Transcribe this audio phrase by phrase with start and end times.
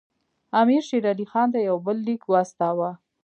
[0.61, 2.89] امیر شېر علي خان ته یو بل لیک واستاوه.